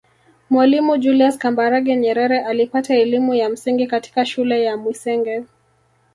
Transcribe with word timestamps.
Mwalimu 0.49 0.97
Julius 0.97 1.37
Kambarage 1.37 1.95
Nyerere 1.95 2.39
alipata 2.39 2.95
elimu 2.95 3.33
ya 3.35 3.49
msingi 3.49 3.87
katika 3.87 4.25
shule 4.25 4.63
ya 4.63 4.77
Mwisenge 4.77 5.43